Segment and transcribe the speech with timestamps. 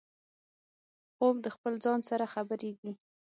[1.15, 2.91] خوب د خپل ځان سره خبرې دي